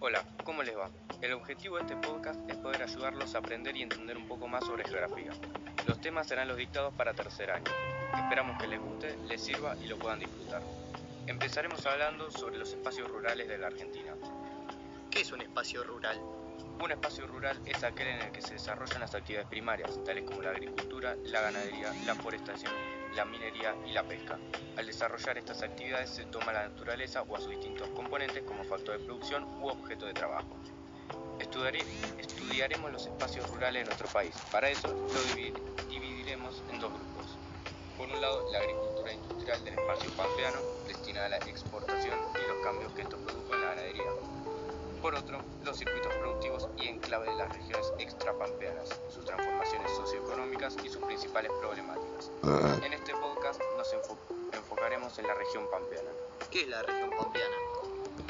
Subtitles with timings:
[0.00, 0.88] Hola, ¿cómo les va?
[1.20, 4.64] El objetivo de este podcast es poder ayudarlos a aprender y entender un poco más
[4.64, 5.32] sobre geografía.
[5.86, 7.70] Los temas serán los dictados para tercer año.
[8.16, 10.62] Esperamos que les guste, les sirva y lo puedan disfrutar.
[11.26, 14.14] Empezaremos hablando sobre los espacios rurales de la Argentina.
[15.10, 16.18] ¿Qué es un espacio rural?
[16.82, 20.40] Un espacio rural es aquel en el que se desarrollan las actividades primarias, tales como
[20.40, 22.72] la agricultura, la ganadería, la forestación,
[23.16, 24.38] la minería y la pesca.
[24.76, 28.98] Al desarrollar estas actividades se toma la naturaleza o a sus distintos componentes como factor
[28.98, 30.56] de producción u objeto de trabajo.
[32.18, 34.36] estudiaremos los espacios rurales de nuestro país.
[34.52, 37.38] Para eso lo dividiremos en dos grupos.
[37.96, 42.62] Por un lado, la agricultura industrial del espacio pampeano, destinada a la exportación y los
[42.62, 44.35] cambios que esto produjo en la ganadería
[44.96, 50.88] por otro, los circuitos productivos y enclave de las regiones extrapampeanas, sus transformaciones socioeconómicas y
[50.88, 52.30] sus principales problemáticas.
[52.42, 52.80] Ah.
[52.84, 53.92] En este podcast nos
[54.52, 56.10] enfocaremos en la región pampeana.
[56.50, 57.56] ¿Qué es la región pampeana?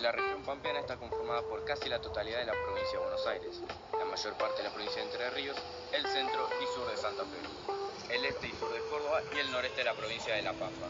[0.00, 3.60] La región pampeana está conformada por casi la totalidad de la provincia de Buenos Aires,
[3.98, 5.56] la mayor parte de la provincia de Entre Ríos,
[5.92, 9.50] el centro y sur de Santa Fe, el este y sur de Córdoba y el
[9.50, 10.88] noreste de la provincia de La Pampa.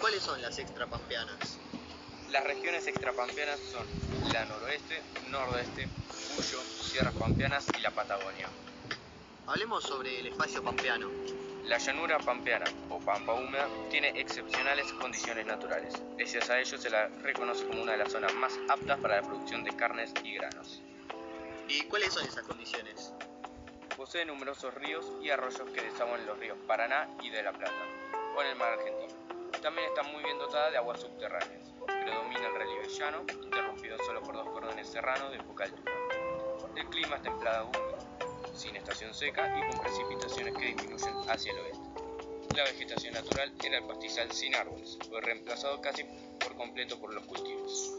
[0.00, 1.58] ¿Cuáles son las extrapampeanas?
[2.30, 3.86] Las regiones extrapampeanas son
[4.32, 5.88] la noroeste, nordeste,
[6.34, 8.48] Cuyo, Sierras Pampeanas y la Patagonia.
[9.46, 11.08] Hablemos sobre el espacio pampeano.
[11.64, 15.94] La llanura pampeana, o pampa húmeda, tiene excepcionales condiciones naturales.
[16.16, 19.22] Gracias a ello se la reconoce como una de las zonas más aptas para la
[19.22, 20.82] producción de carnes y granos.
[21.68, 23.12] ¿Y cuáles son esas condiciones?
[23.96, 27.72] Posee numerosos ríos y arroyos que desaguan los ríos Paraná y de la Plata,
[28.36, 29.14] o en el mar argentino.
[29.62, 31.65] También está muy bien dotada de aguas subterráneas.
[32.46, 35.92] Predomina el relieve llano, interrumpido solo por dos cordones serranos de poca altura.
[36.76, 41.58] El clima es templado húmedo, sin estación seca y con precipitaciones que disminuyen hacia el
[41.58, 42.54] oeste.
[42.54, 46.04] La vegetación natural era el pastizal sin árboles, fue reemplazado casi
[46.38, 47.92] por completo por los cultivos.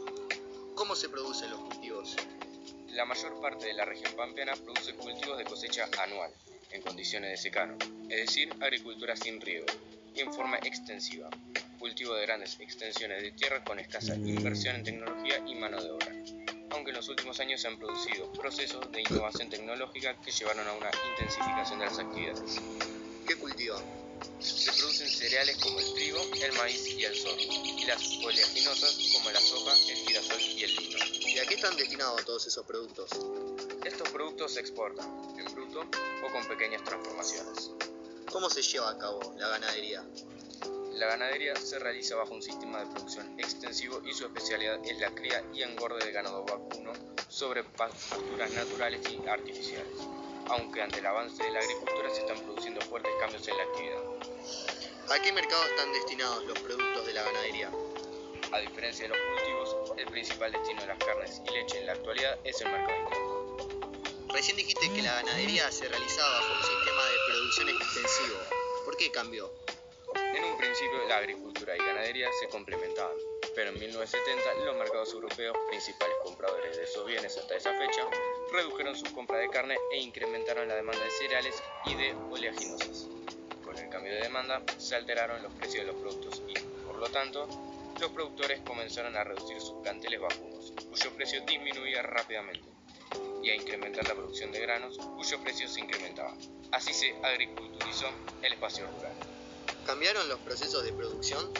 [0.74, 2.16] ¿Cómo se producen los cultivos?
[2.88, 6.32] La mayor parte de la región pampeana produce cultivos de cosecha anual,
[6.70, 7.76] en condiciones de secano,
[8.08, 9.66] es decir, agricultura sin riego,
[10.14, 11.28] y en forma extensiva,
[11.78, 16.12] cultivo de grandes extensiones de tierra con escasa inversión en tecnología y mano de obra,
[16.70, 20.72] aunque en los últimos años se han producido procesos de innovación tecnológica que llevaron a
[20.72, 22.60] una intensificación de las actividades.
[23.26, 23.82] ¿Qué cultivan?
[24.40, 29.30] Se producen cereales como el trigo, el maíz y el sorgo, y las oleaginosas como
[29.30, 30.98] la soja, el girasol y el lino.
[31.26, 33.10] ¿Y a qué están destinados todos esos productos?
[33.84, 35.06] Estos productos se exportan,
[35.38, 37.70] en bruto o con pequeñas transformaciones.
[38.30, 40.04] ¿Cómo se lleva a cabo la ganadería?
[40.98, 45.14] La ganadería se realiza bajo un sistema de producción extensivo y su especialidad es la
[45.14, 46.92] cría y engorde de ganado vacuno
[47.28, 49.96] sobre pasturas naturales y artificiales,
[50.48, 54.02] aunque ante el avance de la agricultura se están produciendo fuertes cambios en la actividad.
[55.10, 57.70] ¿A qué mercado están destinados los productos de la ganadería?
[58.50, 61.92] A diferencia de los cultivos, el principal destino de las carnes y leche en la
[61.92, 64.28] actualidad es el mercado interno.
[64.34, 68.38] Recién dijiste que la ganadería se realizaba bajo un sistema de producción extensivo.
[68.84, 69.67] ¿Por qué cambió?
[70.34, 73.16] En un principio la agricultura y ganadería se complementaban,
[73.54, 78.06] pero en 1970 los mercados europeos, principales compradores de esos bienes hasta esa fecha,
[78.52, 83.08] redujeron su compra de carne e incrementaron la demanda de cereales y de oleaginosas.
[83.64, 86.54] Con el cambio de demanda se alteraron los precios de los productos y,
[86.86, 87.48] por lo tanto,
[88.00, 92.68] los productores comenzaron a reducir sus planteles vacunos, cuyo precio disminuía rápidamente,
[93.42, 96.36] y a incrementar la producción de granos, cuyo precio se incrementaba.
[96.70, 98.06] Así se agriculturizó
[98.42, 99.17] el espacio rural.
[99.88, 101.50] ¿Cambiaron los procesos de producción?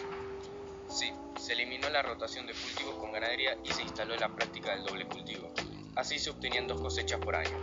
[0.86, 4.84] Sí, se eliminó la rotación de cultivos con ganadería y se instaló la práctica del
[4.84, 5.50] doble cultivo.
[5.96, 7.58] Así se obtenían dos cosechas por año.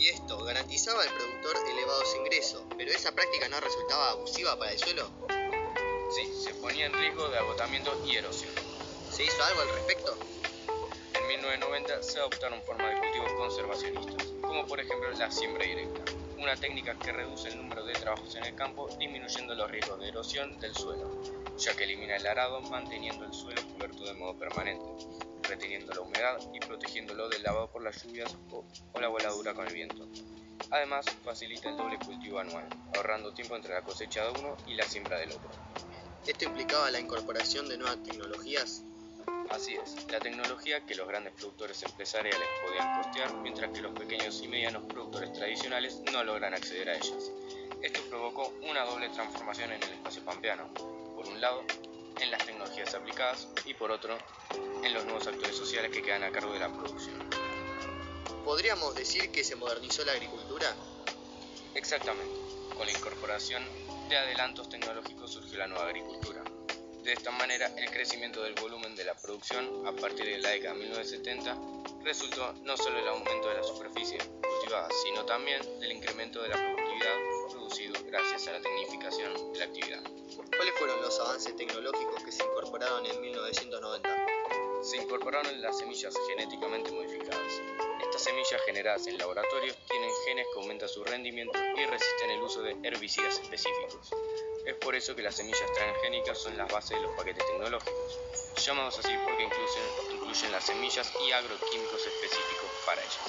[0.00, 4.78] Y esto garantizaba al productor elevados ingresos, pero esa práctica no resultaba abusiva para el
[4.80, 5.08] suelo.
[6.10, 8.52] Sí, se ponía en riesgo de agotamiento y erosión.
[9.08, 10.18] ¿Se hizo algo al respecto?
[11.14, 16.56] En 1990 se adoptaron formas de cultivos conservacionistas, como por ejemplo la siembra directa una
[16.56, 20.58] técnica que reduce el número de trabajos en el campo disminuyendo los riesgos de erosión
[20.58, 21.22] del suelo,
[21.56, 24.84] ya que elimina el arado manteniendo el suelo cubierto de modo permanente,
[25.46, 28.66] reteniendo la humedad y protegiéndolo del lavado por las lluvias o,
[29.00, 30.08] la voladura con el viento.
[30.70, 34.84] Además, facilita el doble cultivo anual, ahorrando tiempo entre la cosecha de uno y la
[34.84, 35.50] siembra del otro.
[36.26, 38.84] ¿Esto implicaba la incorporación de nuevas tecnologías?
[39.50, 44.40] Así es, la tecnología que los grandes productores empresariales podían costear, mientras que los pequeños
[44.42, 47.30] y medianos productores tradicionales no logran acceder a ellas.
[47.82, 50.72] Esto provocó una doble transformación en el espacio pampeano.
[51.14, 51.62] Por un lado,
[52.18, 54.18] en las tecnologías aplicadas y por otro,
[54.82, 57.28] en los nuevos actores sociales que quedan a cargo de la producción.
[58.44, 60.74] ¿Podríamos decir que se modernizó la agricultura?
[61.74, 62.34] Exactamente.
[62.74, 63.62] Con la incorporación
[64.08, 66.42] de adelantos tecnológicos surgió la nueva agricultura
[67.02, 70.74] De esta manera, el crecimiento del volumen de la producción a partir de la década
[70.74, 71.58] de 1970
[72.04, 76.54] resultó no solo el aumento de la superficie cultivada, sino también del incremento de la
[76.54, 77.16] productividad
[77.50, 80.00] producido gracias a la tecnificación de la actividad.
[80.56, 84.26] ¿Cuáles fueron los avances tecnológicos que se incorporaron en 1990?
[84.82, 87.52] Se incorporaron las semillas genéticamente modificadas.
[88.00, 92.62] Estas semillas generadas en laboratorios tienen genes que aumentan su rendimiento y resisten el uso
[92.62, 94.10] de herbicidas específicos.
[94.64, 98.18] Es por eso que las semillas transgénicas son las bases de los paquetes tecnológicos,
[98.64, 99.82] llamados así porque incluyen,
[100.12, 103.20] incluyen las semillas y agroquímicos específicos para ellas.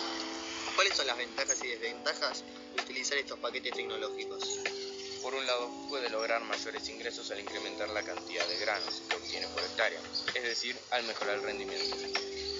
[0.76, 2.44] ¿Cuáles son las ventajas y desventajas
[2.76, 4.60] de utilizar estos paquetes tecnológicos?
[5.24, 9.48] Por un lado, puede lograr mayores ingresos al incrementar la cantidad de granos que obtiene
[9.48, 10.02] por hectárea,
[10.36, 11.96] es decir, al mejorar el rendimiento.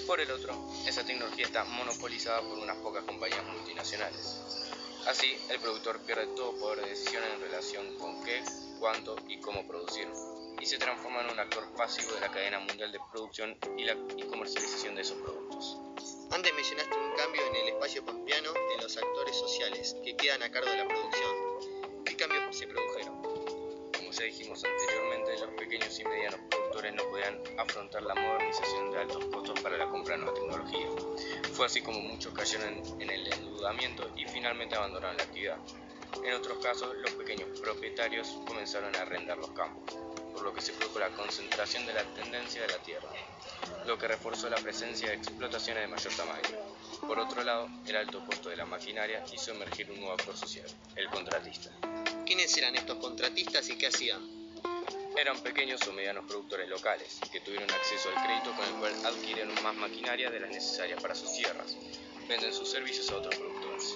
[0.06, 0.52] Por el otro,
[0.86, 4.73] esa tecnología está monopolizada por unas pocas compañías multinacionales.
[5.06, 8.42] Así, el productor pierde todo poder de decisión en relación con qué,
[8.80, 10.08] cuánto y cómo producir,
[10.58, 13.96] y se transforma en un actor pasivo de la cadena mundial de producción y, la,
[14.16, 15.78] y comercialización de esos productos.
[16.30, 20.50] Antes mencionaste un cambio en el espacio pampeano en los actores sociales que quedan a
[20.50, 22.04] cargo de la producción.
[22.06, 23.22] ¿Qué cambios se produjeron?
[23.22, 26.40] Como ya dijimos anteriormente, los pequeños y medianos
[27.58, 30.86] afrontar la modernización de altos costos para la compra de nueva tecnología.
[31.52, 35.58] Fue así como muchos cayeron en el endeudamiento y finalmente abandonaron la actividad.
[36.22, 39.94] En otros casos, los pequeños propietarios comenzaron a arrendar los campos,
[40.32, 43.10] por lo que se produjo la concentración de la tendencia de la tierra,
[43.86, 46.64] lo que reforzó la presencia de explotaciones de mayor tamaño.
[47.06, 50.66] Por otro lado, el alto costo de la maquinaria hizo emergir un nuevo actor social,
[50.96, 51.70] el contratista.
[52.24, 54.43] ¿Quiénes eran estos contratistas y qué hacían?
[55.16, 59.54] Eran pequeños o medianos productores locales, que tuvieron acceso al crédito con el cual adquirieron
[59.62, 61.76] más maquinaria de las necesarias para sus tierras.
[62.28, 63.94] Venden sus servicios a otros productores.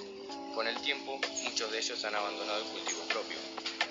[0.54, 3.36] Con el tiempo, muchos de ellos han abandonado el cultivo propio,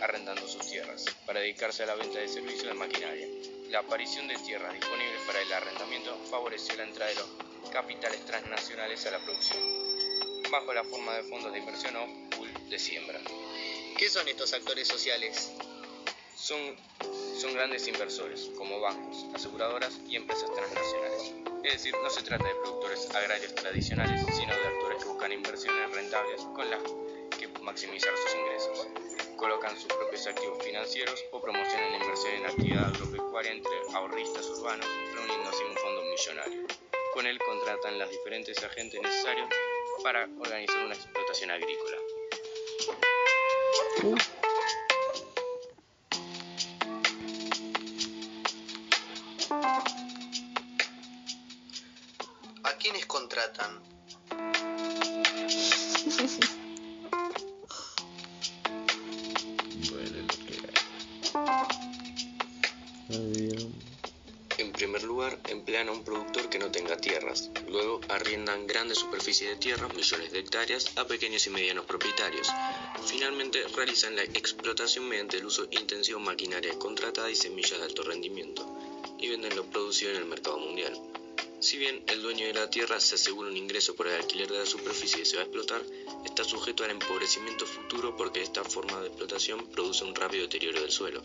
[0.01, 3.27] arrendando sus tierras, para dedicarse a la venta de servicios de maquinaria.
[3.71, 7.27] La aparición de tierras disponibles para el arrendamiento favoreció la entrada de los
[7.71, 9.61] capitales transnacionales a la producción,
[10.49, 13.19] bajo la forma de fondos de inversión o pool de siembra.
[13.97, 15.51] ¿Qué son estos actores sociales?
[16.47, 16.77] Son,
[17.41, 21.33] son grandes inversores, como bancos, aseguradoras y empresas transnacionales.
[21.65, 25.91] Es decir, no se trata de productores agrarios tradicionales, sino de actores que buscan inversiones
[25.93, 26.81] rentables con las
[27.37, 28.87] que maximizar sus ingresos.
[29.35, 34.87] Colocan sus propios activos financieros o promocionan la inversión en actividad agropecuaria entre ahorristas urbanos,
[35.15, 36.65] reuniendo así un fondo millonario.
[37.13, 39.49] Con él contratan los diferentes agentes necesarios
[40.01, 41.97] para organizar una explotación agrícola.
[65.17, 67.49] Lugar, emplean a un productor que no tenga tierras.
[67.67, 72.47] Luego, arriendan grandes superficies de tierras, millones de hectáreas, a pequeños y medianos propietarios.
[73.03, 78.03] Finalmente, realizan la explotación mediante el uso intensivo de maquinaria contratada y semillas de alto
[78.03, 78.63] rendimiento,
[79.17, 80.93] y venden lo producido en el mercado mundial.
[81.59, 84.59] Si bien el dueño de la tierra se asegura un ingreso por el alquiler de
[84.59, 85.81] la superficie que se va a explotar,
[86.23, 90.91] está sujeto al empobrecimiento futuro porque esta forma de explotación produce un rápido deterioro del
[90.91, 91.23] suelo.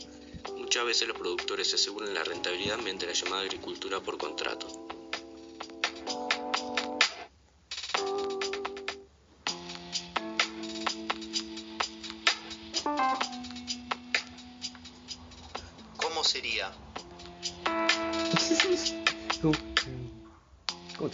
[0.56, 4.66] Muchas veces los productores se aseguran la rentabilidad mediante la llamada agricultura por contrato.
[15.98, 16.72] ¿Cómo sería?
[21.02, 21.08] No-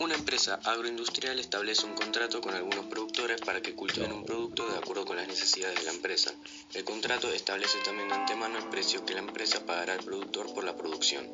[0.00, 4.78] Una empresa agroindustrial establece un contrato con algunos productores para que cultiven un producto de
[4.78, 6.32] acuerdo con las necesidades de la empresa.
[6.72, 10.64] El contrato establece también de antemano el precio que la empresa pagará al productor por
[10.64, 11.24] la producción.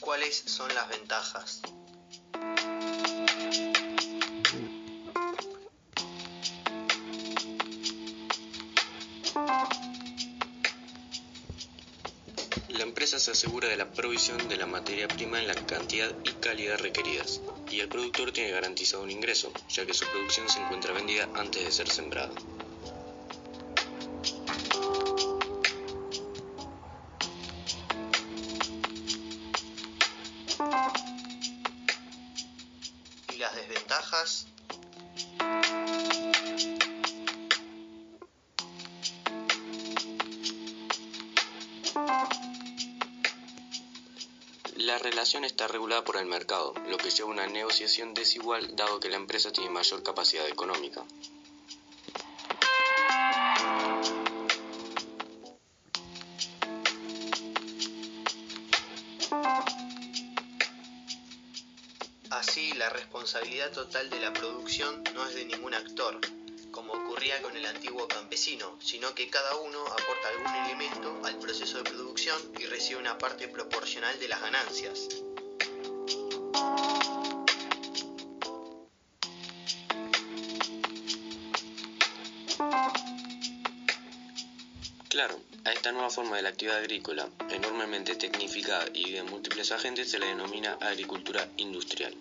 [0.00, 1.60] ¿Cuáles son las ventajas?
[12.76, 16.32] La empresa se asegura de la provisión de la materia prima en la cantidad y
[16.32, 17.40] calidad requeridas,
[17.70, 21.64] y el productor tiene garantizado un ingreso, ya que su producción se encuentra vendida antes
[21.64, 22.34] de ser sembrada.
[33.32, 34.53] ¿Y las desventajas?
[44.94, 49.00] La relación está regulada por el mercado, lo que lleva a una negociación desigual dado
[49.00, 51.04] que la empresa tiene mayor capacidad económica.
[62.30, 66.20] Así, la responsabilidad total de la producción no es de ningún actor,
[66.70, 71.53] como ocurría con el antiguo campesino, sino que cada uno aporta algún elemento al proceso
[72.58, 75.08] y recibe una parte proporcional de las ganancias.
[85.10, 90.10] Claro, a esta nueva forma de la actividad agrícola, enormemente tecnificada y de múltiples agentes,
[90.10, 92.14] se le denomina agricultura industrial.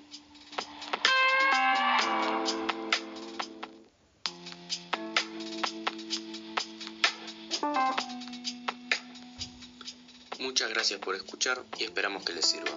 [10.64, 12.72] Muchas gracias por escuchar y esperamos que les sirva.